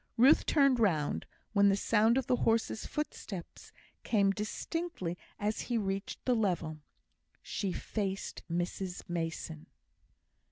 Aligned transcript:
Ruth 0.17 0.47
turned 0.47 0.79
round, 0.79 1.27
when 1.53 1.69
the 1.69 1.75
sound 1.75 2.17
of 2.17 2.25
the 2.25 2.37
horse's 2.37 2.87
footsteps 2.87 3.71
came 4.01 4.31
distinctly 4.31 5.15
as 5.39 5.61
he 5.69 5.77
reached 5.77 6.25
the 6.25 6.33
level. 6.35 6.79
She 7.43 7.71
faced 7.71 8.41
Mrs 8.51 9.03
Mason! 9.07 9.67